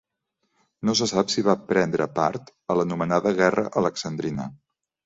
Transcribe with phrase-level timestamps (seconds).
[0.89, 4.53] No se sap si va prendre part a l'anomenada guerra alexandrina.